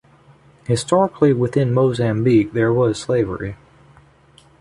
Historically 0.65 1.31
within 1.31 1.71
Mozambique 1.75 2.53
there 2.53 2.73
was 2.73 2.97
slavery. 2.99 3.55